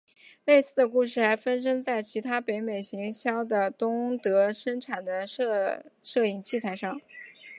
[0.45, 6.99] 类似的故事还发生在其他北美行销的东德生产的摄影器材上。